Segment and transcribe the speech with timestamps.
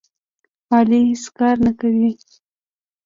[0.75, 2.09] علي هېڅ کار نه کوي.